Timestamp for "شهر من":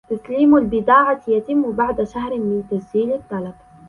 2.03-2.63